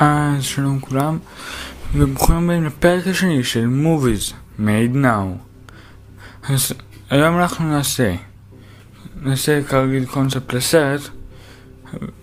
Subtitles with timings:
[0.00, 1.18] אז שלום כולם,
[1.94, 5.38] וברוכים הבאים לפרק השני של Movies Made Now.
[6.48, 6.72] אז
[7.10, 8.14] היום אנחנו נעשה,
[9.22, 11.00] נעשה כרגיל קונספט לסרט,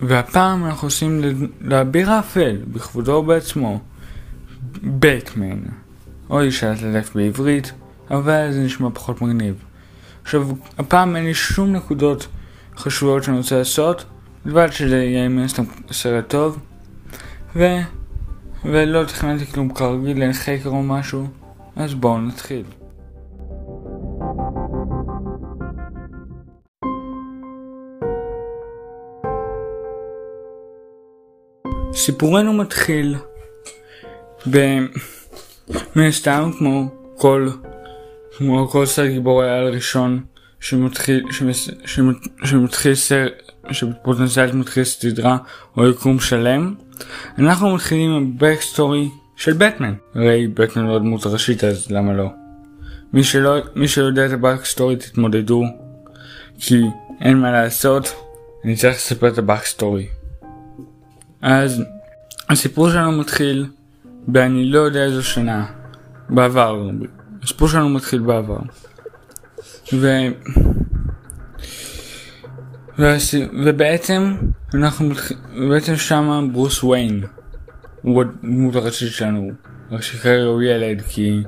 [0.00, 1.20] והפעם אנחנו עושים
[1.60, 3.80] לאביר האפל, בכבודו ובעצמו,
[4.82, 5.58] בטמן.
[6.30, 7.72] אוי שאלת אלף בעברית,
[8.10, 9.54] אבל זה נשמע פחות מגניב.
[10.22, 10.48] עכשיו,
[10.78, 12.28] הפעם אין לי שום נקודות
[12.76, 14.04] חשובות שאני רוצה לעשות,
[14.46, 16.58] לבד שזה יהיה מן הסתם סרט טוב.
[17.56, 17.64] ו...
[18.64, 21.26] ולא תכננתי כלום כרגיל, אין חקר או משהו,
[21.76, 22.64] אז בואו נתחיל.
[31.92, 33.16] סיפורנו מתחיל
[34.50, 34.78] ב...
[35.96, 37.48] מן הסתם כמו כל
[38.36, 40.24] כמו כל סרט גיבור היה ראשון
[40.60, 41.70] שמתחיל שמס...
[42.44, 43.32] שמתחיל סרט
[43.70, 45.36] שפוטנציאלית מתחיל סדרה
[45.76, 46.74] או יקום שלם
[47.38, 49.94] אנחנו מתחילים עם backstory של בטמן.
[50.14, 52.28] הרי בטמן לא דמות ראשית אז למה לא?
[53.12, 55.62] מי שלא, מי שלא יודע את ה backstory תתמודדו
[56.58, 56.82] כי
[57.20, 58.14] אין מה לעשות
[58.64, 60.06] אני צריך לספר את ה backstory.
[61.42, 61.82] אז
[62.48, 63.66] הסיפור שלנו מתחיל
[64.26, 65.66] באני לא יודע איזו שנה
[66.28, 66.90] בעבר
[67.42, 68.58] הסיפור שלנו מתחיל בעבר.
[69.92, 70.06] ו...
[73.64, 74.34] ובעצם
[74.74, 75.08] אנחנו
[75.70, 77.22] בעצם שמה ברוס וויין.
[78.02, 79.50] הוא הדמות הראשית שלנו.
[79.90, 81.42] רק שכרגע הוא ילד כי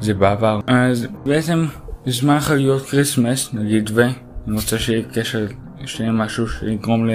[0.00, 0.60] זה בעבר.
[0.66, 1.64] אז בעצם
[2.06, 5.46] בזמן חגיגות כריסמס נגיד ואני רוצה שיהיה קשר
[5.86, 7.10] שיהיה משהו שיגרום ל...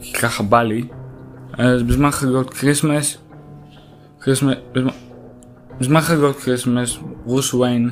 [0.00, 0.84] כי ככה בא לי.
[1.52, 3.18] אז בזמן חגיגות כריסמס
[4.20, 4.54] כריסמס
[5.80, 7.90] בזמן חגיגות כריסמס ברוס וויין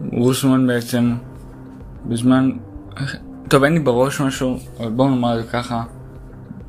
[0.00, 1.14] ברוס וויין בעצם
[2.04, 2.50] בזמן
[3.48, 5.82] טוב אין לי בראש משהו אבל בואו נאמר את זה ככה.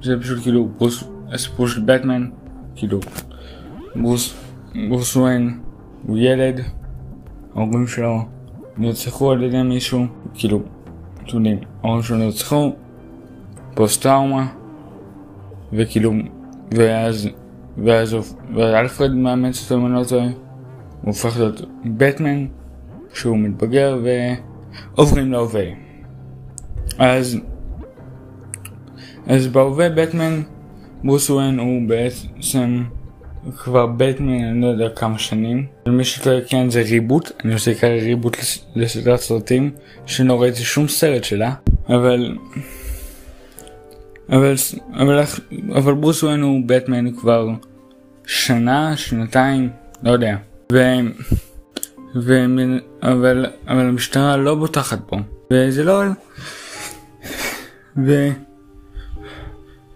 [0.03, 2.29] זה פשוט כאילו ברוס הסיפור של בטמן
[2.75, 2.99] כאילו
[3.95, 4.35] ברוס
[4.89, 5.59] ברוס וויין
[6.07, 6.61] הוא ילד
[7.55, 8.25] ההורים שלו
[8.77, 10.61] נרצחו על ידי מישהו כאילו
[11.23, 12.73] אתם יודעים ההורים שלו נרצחו
[13.75, 14.47] פוסט טראומה
[15.73, 16.13] וכאילו
[16.71, 17.29] ואז
[17.77, 18.15] ואז
[18.57, 20.33] אלפרד מאמץ אותו אם אני לא טועה הוא
[21.01, 22.45] הופך להיות בטמן
[23.13, 23.99] שהוא מתבגר
[24.95, 25.63] ועוברים להווה
[27.01, 27.37] אז
[29.27, 30.41] אז בהווה בטמן
[31.03, 32.83] ברוס וויין הוא בעצם
[33.57, 35.65] כבר בטמן אני לא יודע כמה שנים.
[35.87, 38.37] ומי שלא יכן זה ריבוט אני עושה כרגע ריבוט
[38.75, 39.71] לסדרת סרטים
[40.05, 41.53] שלא ראיתי שום סרט שלה
[41.89, 42.37] אבל
[44.29, 44.55] אבל
[44.93, 45.23] אבל
[45.75, 47.49] אבל ברוס וויין הוא בטמן כבר
[48.25, 49.69] שנה שנתיים
[50.03, 50.35] לא יודע.
[50.73, 50.79] ו...
[52.15, 52.45] ו...
[53.03, 55.17] אבל אבל המשטרה לא בוטחת בו.
[55.51, 56.03] וזה לא
[57.97, 58.29] ו...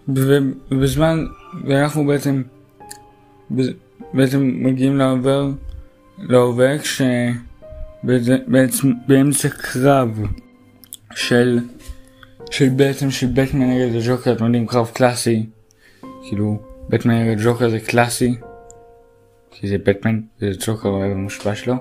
[0.08, 1.26] ובזמן,
[1.64, 2.42] ואנחנו בעצם,
[4.14, 5.50] בעצם מגיעים לעובר,
[6.18, 7.32] להווה כשבעצם
[9.06, 10.20] באמצע קרב
[11.14, 11.58] של,
[12.50, 15.46] של בעצם של בטמן נגד הג'וקר, אתם יודעים, קרב קלאסי,
[16.28, 18.34] כאילו, בטמן נגד ג'וקר זה קלאסי,
[19.50, 21.74] כי זה בטמן, זה ג'וקר המושפע שלו,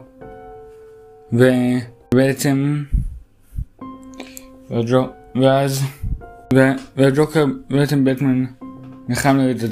[1.33, 2.83] ובעצם,
[5.41, 5.83] ואז
[6.95, 8.45] והג'וקר בעצם בטמן
[9.07, 9.69] נלחם נגד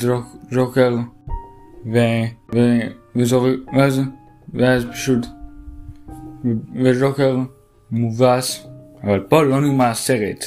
[0.52, 0.96] הג'וקר
[1.94, 1.98] ו...
[2.56, 2.60] ו...
[3.16, 3.48] וזור...
[3.78, 4.02] ואז...
[4.54, 5.26] ואז פשוט
[6.84, 7.38] וג'וקר
[7.92, 8.68] מובס
[9.04, 10.46] אבל פה לא נגמר הסרט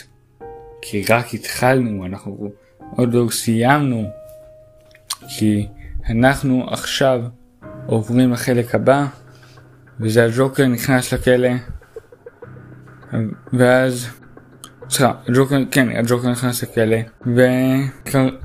[0.83, 2.51] כי רק התחלנו אנחנו
[2.97, 4.11] עוד לא סיימנו
[5.29, 5.69] כי
[6.11, 7.23] אנחנו עכשיו
[7.87, 9.07] עוברים לחלק הבא
[10.01, 11.49] וזה הג'וקר נכנס לכלא
[13.53, 14.09] ואז
[14.91, 16.97] סליחה, הג'וקר, כן, הג'וקר נכנס לכלא,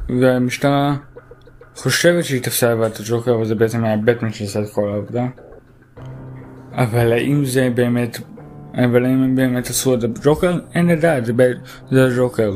[0.09, 0.96] והמשטרה
[1.75, 5.28] חושבת שהיא תפסה לבד את הג'וקר, אבל זה בעצם היה בטמן שעשה את כל העבודה.
[6.72, 8.18] אבל האם זה באמת,
[8.74, 10.59] אבל האם הם באמת עשו את הג'וקר?
[10.74, 11.33] אין לדעת, זה,
[11.92, 12.56] זה הג'וקר.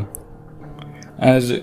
[1.17, 1.53] אז...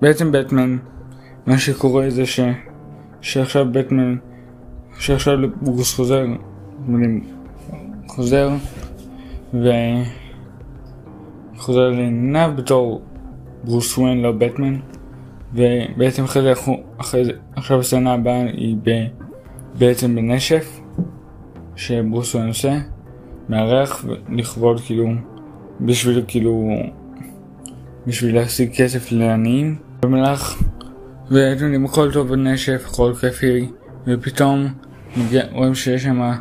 [0.00, 0.76] בעצם בטמן,
[1.46, 2.40] מה שקורה זה ש...
[3.20, 4.16] שעכשיו בטמן
[5.00, 5.94] שעכשיו ברוס
[8.08, 8.48] חוזר,
[9.54, 9.68] ו...
[11.56, 13.02] חוזר לעיניו בתור
[13.64, 14.76] ברוס ווין לא בטמן
[15.54, 16.52] ובעצם אחרי זה,
[16.96, 17.22] אחרי
[17.56, 18.90] עכשיו הסצנה הבאה היא ב,
[19.78, 20.80] בעצם בנשף
[21.76, 22.78] שברוס ווין עושה
[23.48, 25.08] מארח לכבוד כאילו
[25.80, 26.70] בשביל כאילו
[28.06, 30.62] בשביל להשיג כסף לעניים במהלך
[31.30, 33.70] ואתם יודעים הכל טוב בנשף הכל כיפי
[34.06, 34.66] ופתאום
[35.52, 36.32] רואים שיש שם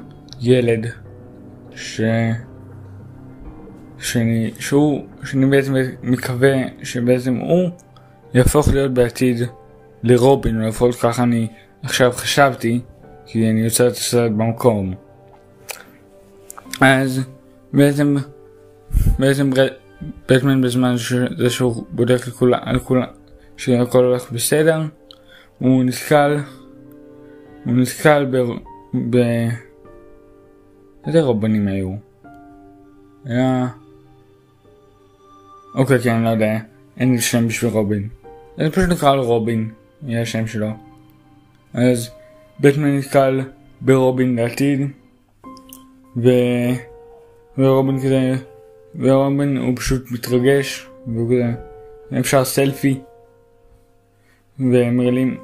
[0.41, 0.87] ילד
[1.75, 2.01] ש...
[3.99, 7.69] שאני, שהוא, שאני בעצם מקווה שבעצם הוא
[8.33, 9.37] יהפוך להיות בעתיד
[10.03, 11.47] לרובין, או לפחות ככה אני
[11.83, 12.81] עכשיו חשבתי,
[13.25, 14.93] כי אני יוצר את הסרט במקום.
[16.81, 17.21] אז
[17.73, 18.17] בעצם,
[19.19, 19.49] בעצם
[20.29, 23.03] בטמן בזמן שזה שהוא בודק לכולם,
[23.57, 24.81] שהכל הולך בסדר,
[25.59, 26.37] הוא נתקל,
[27.69, 28.37] הוא נתקל ב...
[29.09, 29.17] ב...
[31.07, 31.91] איזה רבנים היו?
[33.25, 33.67] היה...
[35.75, 36.59] אוקיי, כן, אני לא יודע,
[36.97, 38.09] אין לי שם בשביל רובין.
[38.57, 39.71] אז פשוט נקרא לו רובין,
[40.03, 40.69] יהיה השם שלו.
[41.73, 42.09] אז
[42.59, 43.41] בטמן נתקל
[43.81, 44.79] ברובין לעתיד,
[46.17, 46.29] ו...
[47.57, 48.35] ורובין כזה,
[48.99, 51.51] ורובין הוא פשוט מתרגש, והוא כזה,
[52.19, 52.99] אפשר סלפי,
[54.59, 55.37] ומרלים,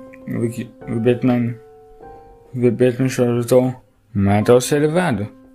[0.87, 1.51] ובטמן,
[2.55, 3.71] ובטמן שואל אותו,
[4.15, 5.13] מה אתה עושה לבד?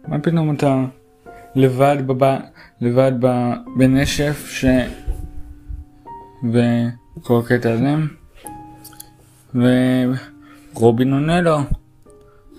[0.08, 0.84] מה פתאום אתה
[1.54, 2.36] לבד בב...
[2.80, 3.52] לבד ב...
[3.76, 4.64] בנשף ש...
[6.52, 7.94] וכל הקטע הזה?
[10.74, 11.58] ורובין עונה לו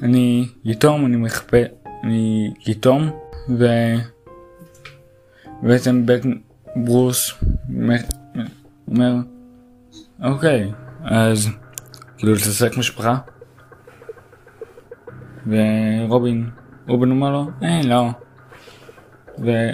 [0.01, 1.57] אני יתום אני מחפה
[2.03, 3.09] אני יתום.
[3.49, 3.65] ו...
[5.63, 6.23] בעצם בית
[6.75, 7.33] ברוס
[8.87, 9.15] אומר
[10.23, 10.71] אוקיי
[11.03, 11.49] אז
[12.17, 13.17] כאילו לתעסק משפחה
[15.47, 16.49] ורובין
[16.87, 18.09] רובין אומר לו אה לא.
[19.39, 19.69] ו...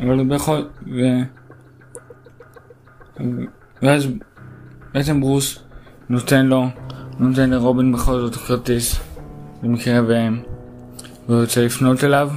[0.00, 0.62] אבל הוא בכל...
[0.86, 1.00] ו...
[3.82, 4.08] ואז
[4.94, 5.62] בעצם ברוס
[6.08, 6.66] נותן לו,
[7.18, 9.00] נותן לרובין בכל זאת כרטיס
[9.62, 10.42] במקרה והם
[11.28, 12.30] והוא רוצה לפנות אליו.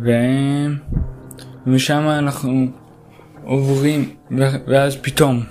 [0.00, 0.10] ו...
[1.66, 2.66] ומשם אנחנו
[3.44, 4.16] עוברים
[4.66, 5.42] ואז פתאום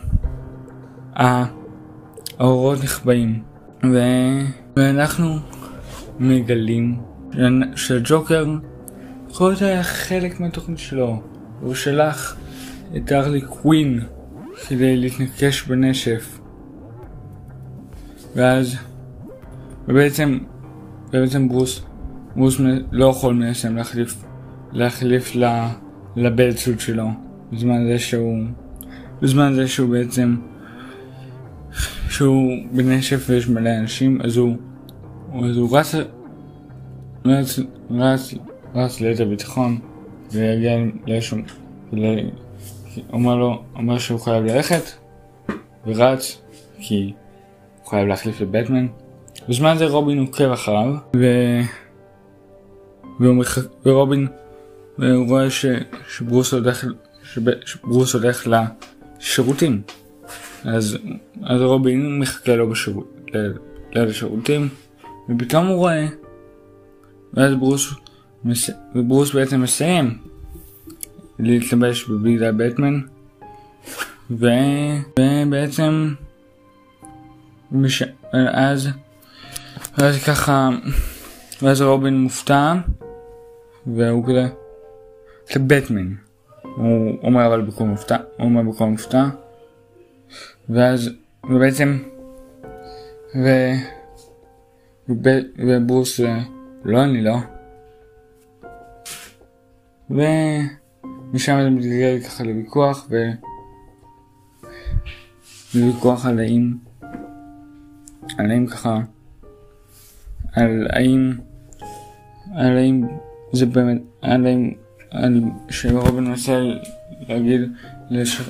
[1.15, 3.43] האורות נכבאים
[3.83, 3.97] ו...
[4.77, 5.35] ואנחנו
[6.19, 6.99] מגלים
[7.75, 8.45] שג'וקר
[9.29, 11.21] יכול להיות היה חלק מהתוכנית שלו
[11.61, 12.37] הוא שלח
[12.97, 13.99] את ארלי קווין
[14.67, 16.39] כדי להתנקש בנשף.
[18.35, 18.75] ואז
[19.87, 20.39] ובעצם
[21.09, 21.81] ובעצם ברוס
[22.35, 24.23] ברוס לא יכול בעצם להחליף
[24.71, 25.35] להחליף
[26.15, 27.07] לבלט סוט שלו
[27.51, 28.43] בזמן זה שהוא
[29.21, 30.35] בזמן זה שהוא בעצם
[32.09, 34.55] שהוא בנשף ויש מלא אנשים אז הוא
[35.49, 35.95] אז הוא רץ
[37.25, 37.59] רץ
[37.91, 38.33] רץ
[38.75, 39.79] רץ ליתר ביטחון
[40.31, 40.77] ויגיע
[41.07, 41.37] לאיזשהו
[43.13, 44.83] אומר לו אומר שהוא חייב ללכת
[45.87, 46.41] ורץ
[46.79, 47.13] כי
[47.79, 48.87] הוא חייב להחליף לבטמן.
[49.49, 51.25] בזמן זה רובין עוקב אחריו ו...
[53.85, 54.27] ורובין
[54.97, 55.65] והוא רואה ש...
[56.09, 56.85] שברוס הולך
[57.65, 58.47] שברוס הולך
[59.19, 59.81] לשירותים
[60.67, 60.97] אז,
[61.43, 63.31] אז רובין מחכה לו בשירות,
[63.93, 64.69] לשירותים
[65.29, 66.07] ופתאום הוא רואה
[67.33, 67.93] ואז ברוס,
[68.43, 68.69] מס...
[68.95, 70.17] וברוס בעצם מסיים
[71.39, 72.99] להתלבש בבגלל בטמן
[74.31, 74.45] ו...
[75.19, 76.13] ובעצם
[77.71, 78.03] מש...
[78.53, 78.89] אז
[79.97, 80.69] ואז ככה
[81.61, 82.73] ואז רובין מופתע
[83.87, 84.47] והוא כזה
[85.53, 86.13] זה בטמן.
[86.61, 89.27] הוא אומר אבל בקול מופתע הוא אומר בקול מופתע
[90.69, 91.09] ואז
[91.49, 91.97] ובעצם
[93.35, 93.47] ו...
[95.09, 95.27] וב...
[95.57, 96.19] וברוס
[96.83, 97.37] לא אני לא.
[100.09, 103.15] ומשם זה מתגלגל ככה לוויכוח ו...
[105.75, 106.73] לוויכוח על האם
[108.37, 108.99] על האם ככה
[110.53, 111.33] על האם
[112.55, 113.07] על האם
[113.53, 114.71] זה באמת על האם
[115.11, 116.59] על שרובין מנסה
[117.27, 117.61] להגיד
[118.09, 118.41] לש...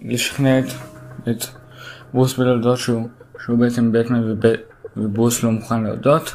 [0.00, 0.64] לשכנע את,
[1.28, 1.44] את
[2.14, 3.08] ברוס בלהודות שהוא,
[3.44, 4.34] שהוא בעצם בטמן
[4.96, 6.32] וברוס לא מוכן להודות.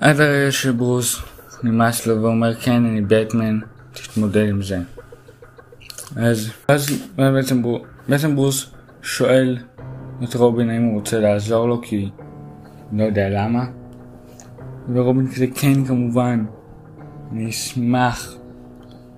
[0.00, 1.22] עד הרגע שברוס
[1.62, 3.58] נמאס לו ואומר כן אני בטמן
[3.92, 4.78] תתמודד עם זה.
[6.16, 8.70] אז, אז בעצם, בור, בעצם ברוס
[9.02, 9.58] שואל
[10.24, 12.10] את רובין האם הוא רוצה לעזור לו כי
[12.92, 13.64] לא יודע למה.
[14.94, 16.44] ורובין כזה כן כמובן
[17.32, 18.34] אני אשמח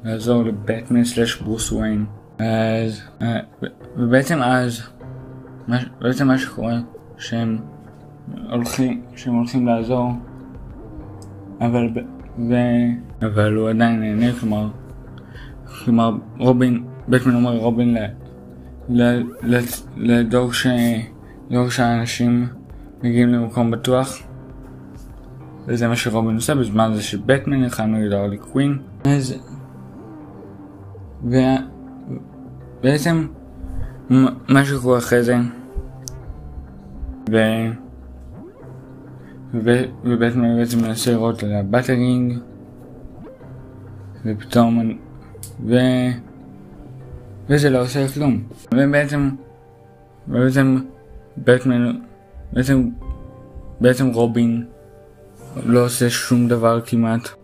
[0.05, 2.07] לעזור לבטמן סלאש ברוס וויין
[2.39, 3.03] אז
[3.97, 4.83] ובעצם אז
[6.01, 6.81] בעצם מה שקורה
[7.19, 7.59] שהם
[8.51, 10.13] הולכים שהם הולכים לעזור
[11.61, 11.89] אבל
[12.39, 12.55] ו...
[13.23, 14.69] אבל הוא עדיין נהנה כלומר
[15.85, 17.97] כלומר רובין בטמן אומר רובין
[19.97, 20.67] לדאוג ש...
[21.51, 22.47] לדאוג שהאנשים
[23.03, 24.19] מגיעים למקום בטוח.
[25.67, 28.79] וזה מה שרובין עושה בזמן זה שבטמן נלחם נגד אורלי קווין.
[29.05, 29.35] אז
[32.85, 33.27] ובעצם
[34.49, 35.37] מה שקורה אחרי זה
[37.31, 37.39] ו...
[40.05, 42.39] ובטמן בעצם מנסה לראות על הבטרינג
[44.25, 44.99] ופתאום,
[45.67, 45.75] ו...
[47.49, 48.43] וזה לא עושה כלום.
[48.75, 49.31] ובעצם,
[50.29, 50.77] ובעצם,
[51.39, 51.93] בטמן,
[52.53, 52.91] בעצם,
[53.81, 54.67] בעצם רובין
[55.67, 57.44] לא עושה שום דבר כמעט.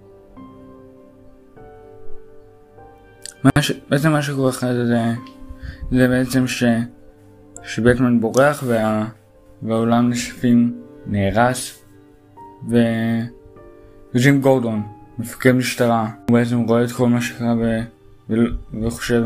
[3.60, 3.72] ש...
[3.88, 5.14] בעצם מה שקורה אחרי זה, זה,
[5.90, 6.64] זה בעצם ש...
[7.62, 9.06] שבטמן בורח וה...
[9.62, 11.84] והעולם נשפים נהרס
[12.70, 12.76] ו...
[14.14, 14.82] וג'ים גורדון,
[15.18, 17.80] מפקד משטרה, הוא בעצם רואה את כל מה שקרה ו...
[18.30, 18.34] ו...
[18.82, 19.22] וחושב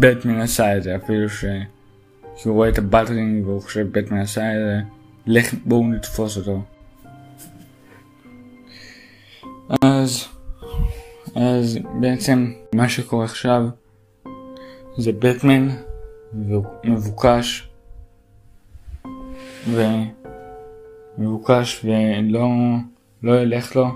[0.00, 1.44] בטמן עשה את זה, אפילו ש...
[2.36, 4.80] שהוא רואה את הבטרינג והוא חושב בטמן עשה את זה,
[5.26, 6.62] לך בואו נתפוס אותו.
[9.82, 10.24] אז,
[11.38, 13.62] אז בעצם מה שקורה עכשיו
[14.96, 15.68] זה בטמן
[16.84, 17.68] מבוקש
[21.18, 22.48] ומבוקש ולא
[23.22, 23.88] לא ילך לו.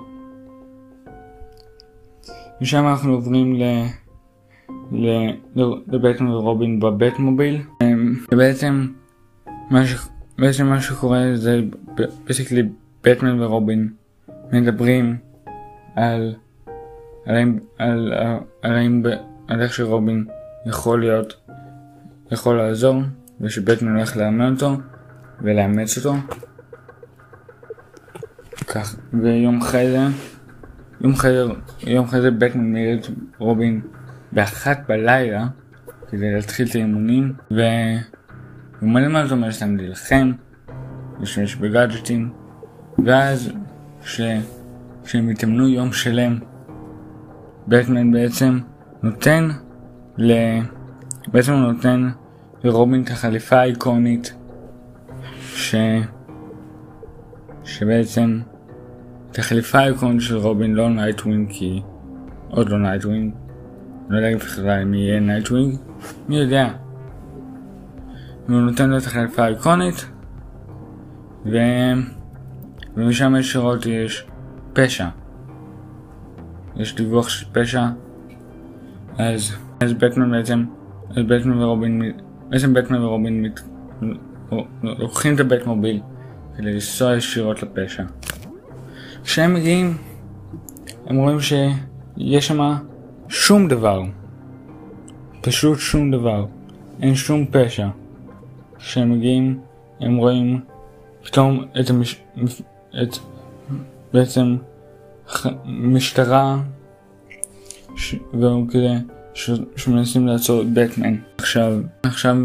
[2.60, 3.62] משם אנחנו עוברים ל...
[5.86, 7.62] לבטמן ורובין בבית מוביל.
[8.32, 8.86] ובעצם
[9.70, 9.94] מה, ש...
[10.38, 11.60] בעצם מה שקורה זה
[12.26, 12.62] בסיכלי
[13.04, 13.92] בטמן ורובין
[14.52, 15.16] מדברים
[15.96, 16.34] על
[17.26, 17.36] על,
[17.78, 18.12] על,
[18.62, 19.02] על, על,
[19.48, 20.24] על איך שרובין
[20.66, 21.34] יכול להיות,
[22.30, 23.02] יכול לעזור,
[23.40, 24.76] ושבטמן הולך לאמן אותו
[25.40, 26.14] ולאמץ אותו.
[28.66, 29.98] כך, ויום אחרי זה,
[31.00, 31.52] יום אחרי זה,
[31.90, 33.06] יום אחרי זה בטמן מעיר את
[33.38, 33.80] רובין
[34.32, 35.46] באחת בלילה
[36.10, 40.32] כדי להתחיל את האימונים, והוא מלא מה זאת אומרת להם להילחם,
[41.20, 42.32] להשתמש בגאדג'טים,
[43.04, 43.52] ואז
[44.04, 44.20] כש...
[45.04, 46.38] כשהם התאמנו יום שלם,
[47.68, 48.58] בטמן בעצם
[49.02, 49.48] נותן
[50.18, 50.32] ל...
[51.28, 52.10] בעצם הוא נותן
[52.64, 54.34] לרובין את החליפה האיקונית
[55.54, 55.74] ש...
[57.64, 58.40] שבעצם
[59.30, 61.82] את החליפה האיקונית של רובין לא נייטווינג כי
[62.48, 63.34] עוד לא נייטווינג
[64.08, 65.76] לא יודע בכלל אם יהיה נייטווינג
[66.28, 66.68] מי יודע
[68.48, 70.06] והוא נותן לו את החליפה האיקונית
[71.46, 71.56] ו...
[72.96, 74.26] ומשם ישירות יש
[74.72, 75.06] פשע.
[76.76, 77.86] יש דיווח של פשע.
[79.18, 80.64] אז, אז בטמן בעצם,
[81.10, 82.12] אז בטמן ורובין,
[82.48, 83.60] בעצם בטמן ורובין מת,
[84.82, 86.00] לוקחים את הבית מוביל
[86.56, 88.02] כדי לנסוע ישירות לפשע.
[89.24, 89.96] כשהם מגיעים,
[91.06, 92.74] הם רואים שיש שם
[93.28, 94.02] שום דבר.
[95.40, 96.46] פשוט שום דבר.
[97.02, 97.88] אין שום פשע.
[98.78, 99.60] כשהם מגיעים,
[100.00, 100.60] הם רואים
[101.24, 102.22] פתאום את, המש...
[103.02, 103.16] את
[104.12, 104.56] בעצם
[105.64, 106.58] משטרה
[107.96, 108.14] ש...
[108.32, 108.94] והוא כזה
[109.34, 109.50] ש...
[109.76, 112.36] שמנסים לעצור את בטמן עכשיו עכשיו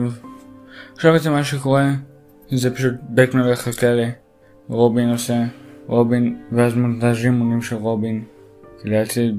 [0.96, 1.92] עכשיו בעצם מה שקורה
[2.52, 4.04] זה פשוט בטמן הולך לכלא
[4.68, 5.44] רובין עושה
[5.88, 8.24] רובין ואז מונטאז' אימונים של רובין
[8.82, 9.36] כדי להציל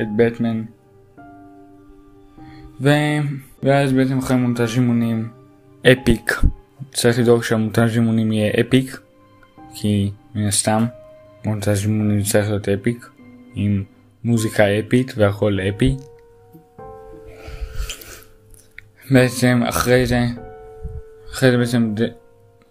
[0.00, 0.62] את בטמן
[2.80, 2.90] ו...
[3.62, 5.28] ואז בעצם אחרי מונטאז' אימונים
[5.92, 6.42] אפיק
[6.92, 9.00] צריך לדאוג שהמונטאז' אימונים יהיה אפיק
[9.74, 10.84] כי מן הסתם
[11.44, 13.08] מונטאז' אימונים צריך להיות אפיק
[13.54, 13.84] עם
[14.24, 15.96] מוזיקה אפית והכל אפי.
[19.10, 20.26] בעצם אחרי זה,
[21.32, 21.94] אחרי זה בעצם,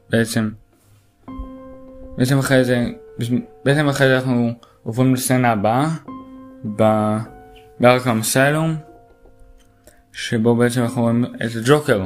[0.09, 0.49] בעצם,
[2.17, 2.85] בעצם אחרי זה,
[3.65, 4.51] בעצם אחרי זה אנחנו
[4.83, 5.89] עוברים לסצנה הבאה,
[7.79, 8.75] בארקם אסיילום,
[10.13, 12.05] שבו בעצם אנחנו רואים את הג'וקר,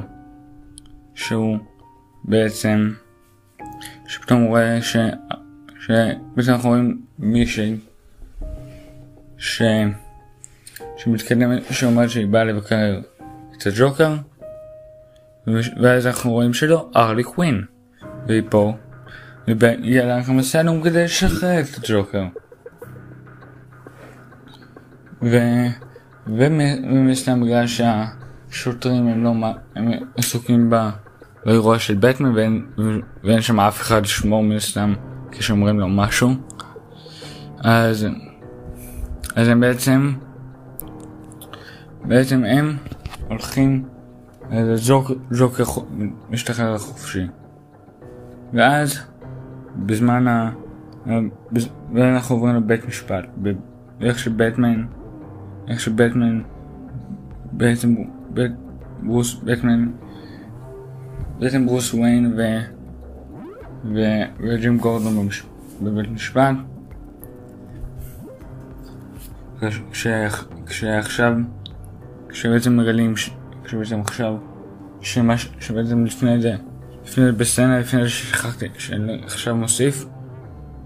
[1.15, 1.57] שהוא
[2.23, 2.93] בעצם,
[4.07, 4.97] שפתאום הוא רואה ש...
[5.85, 7.75] שבעצם אנחנו רואים מישהי
[9.37, 9.61] ש...
[10.97, 12.99] שמתקדמת, שאומרת שהיא באה לבקר
[13.57, 14.15] את הג'וקר
[15.81, 17.65] ואז אנחנו רואים שלא, ארלי קווין.
[18.27, 18.73] והיא פה
[19.47, 22.23] והיא עלה לכם הסלום כדי לשחרר את הג'וקר.
[25.23, 25.37] ו...
[26.27, 29.33] ומסתם בגלל שהשוטרים הם לא
[29.75, 30.71] הם עסוקים
[31.45, 32.65] באירוע של בטמן ואין,
[33.23, 34.93] ואין שם אף אחד לשמור מסתם
[35.37, 36.29] כשאומרים לו משהו
[37.59, 38.07] אז
[39.35, 40.11] אז הם בעצם
[42.03, 42.77] בעצם הם
[43.27, 43.85] הולכים
[45.39, 45.63] ג'וקר
[46.29, 47.27] משתחרר לחופשי
[48.53, 48.99] ואז
[49.75, 50.51] בזמן ה...
[51.93, 53.25] ואנחנו עוברים לבית משפט
[54.01, 54.85] איך שבטמן
[55.67, 56.41] איך שבטמן
[57.51, 57.95] בעצם
[59.03, 59.91] ברוס בטמן
[61.39, 62.41] בעצם ברוס וויין ו...
[63.93, 65.29] וג'ים גורדון
[65.81, 66.55] בבית משפט
[70.65, 71.33] כשעכשיו,
[72.29, 73.13] כשבעצם מגלים,
[73.63, 74.35] כשבעצם עכשיו,
[75.01, 76.55] שמה, שבעצם לפני זה,
[77.03, 80.05] לפני זה בסצנה, לפני זה ששכחתי, שאני עכשיו מוסיף,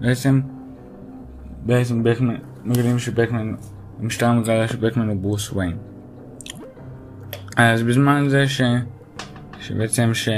[0.00, 0.40] בעצם,
[1.66, 3.54] בעצם בטמן, מגלים שבטמן
[3.98, 5.76] המשטרה מגלה שבטמן הוא ברוס וויין.
[7.56, 8.60] אז בזמן זה ש...
[9.60, 10.28] שבעצם ש...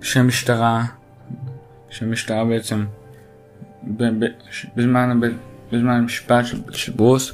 [0.00, 0.84] שהמשטרה...
[1.92, 2.84] שהמשטרה בעצם...
[4.76, 5.20] בזמן...
[5.72, 7.32] בזמן המשפט של, ברוס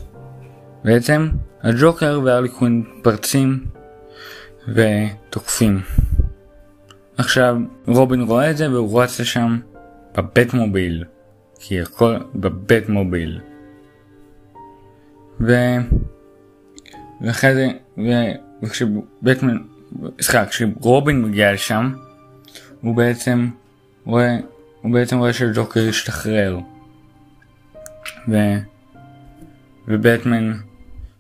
[0.84, 1.28] בעצם
[1.62, 3.64] הג'וקר והרלי מתפרצים
[4.68, 5.80] ותוקפים.
[7.16, 9.60] עכשיו רובין רואה את זה והוא רץ לשם
[10.16, 11.04] בבית מוביל.
[11.58, 13.40] כי הכל בבית מוביל.
[15.40, 15.54] ו...
[17.20, 18.02] ואחרי זה, ו...
[18.62, 19.58] וכשבטמן,
[20.20, 21.92] סליחה, כשרובין מגיע לשם,
[22.80, 23.48] הוא בעצם
[24.08, 24.36] רואה,
[24.82, 26.58] הוא בעצם רואה שג'וקר השתחרר.
[28.28, 28.36] ו...
[29.88, 30.52] ובטמן,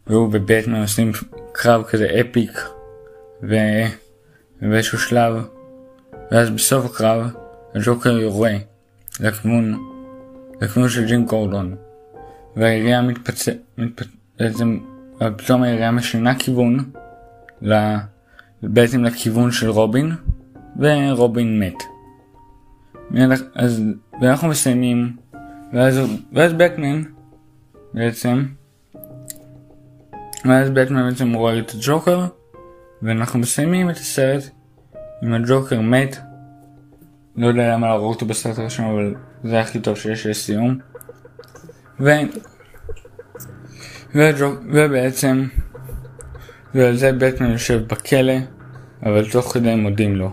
[0.06, 1.12] והוא ובטמן עושים
[1.52, 2.60] קרב כזה אפיק,
[3.42, 3.54] ו...
[4.62, 5.34] ובאיזשהו שלב,
[6.30, 7.30] ואז בסוף הקרב,
[7.74, 8.52] הג'וקר יורה
[9.20, 9.74] לכיוון
[10.60, 11.76] לכיוון של ג'ים גורדון,
[12.56, 13.48] והעירייה מתפצ...
[13.78, 14.06] מתפ...
[14.38, 14.78] בעצם
[15.36, 16.90] פתאום העירייה משנה כיוון,
[18.62, 20.12] בעצם לכיוון של רובין,
[20.76, 21.97] ורובין מת.
[23.54, 23.82] אז
[24.20, 25.16] ואנחנו מסיימים,
[25.72, 26.00] ואז,
[26.32, 27.02] ואז בטמן
[27.94, 28.44] בעצם,
[30.44, 32.26] ואז בטמן בעצם רואה את הג'וקר,
[33.02, 34.42] ואנחנו מסיימים את הסרט
[35.22, 36.16] עם הג'וקר מת.
[37.36, 40.78] לא יודע למה להרוג אותו בסרט הראשון, אבל זה הכי טוב שיש לסיום.
[42.00, 42.10] ו...
[44.14, 44.60] וג'וק...
[44.64, 45.46] ובעצם,
[46.74, 48.36] ועל זה בטמן יושב בכלא,
[49.02, 50.32] אבל תוך כדי מודים לו.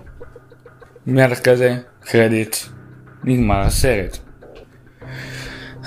[1.08, 2.55] מיד אחרי זה, קרדיט,
[3.24, 4.17] נגמר הסרט.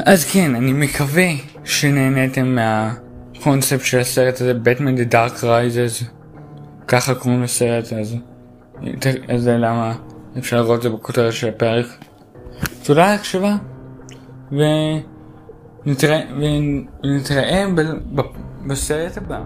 [0.06, 1.28] אז כן, אני מקווה
[1.64, 6.02] שנהניתם מהקונספט של הסרט הזה, בטמן The Dark Rises,
[6.88, 8.16] ככה קוראים לסרט, אז
[9.36, 9.94] זה למה
[10.38, 11.86] אפשר לראות את זה בכותרת של הפרק.
[12.84, 13.56] תודה על ההקשבה,
[14.52, 16.20] ונתראה,
[17.02, 17.64] ונתראה
[18.66, 19.40] בסרט הבא.